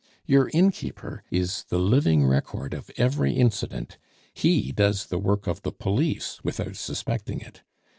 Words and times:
"Your 0.25 0.49
innkeeper 0.51 1.23
is 1.29 1.65
the 1.65 1.77
living 1.77 2.25
record 2.25 2.73
of 2.73 2.89
every 2.97 3.33
incident; 3.33 3.99
he 4.33 4.71
does 4.71 5.05
the 5.05 5.19
work 5.19 5.45
of 5.45 5.61
the 5.61 5.71
police 5.71 6.39
without 6.43 6.75
suspecting 6.75 7.39
it. 7.39 7.61